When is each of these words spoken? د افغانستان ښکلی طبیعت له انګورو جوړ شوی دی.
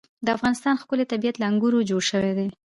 د 0.25 0.27
افغانستان 0.37 0.75
ښکلی 0.81 1.05
طبیعت 1.11 1.35
له 1.37 1.45
انګورو 1.51 1.87
جوړ 1.89 2.01
شوی 2.11 2.33
دی. 2.37 2.47